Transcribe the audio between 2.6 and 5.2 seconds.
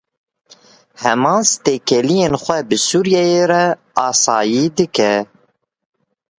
bi Sûriyeyê re asayî dike.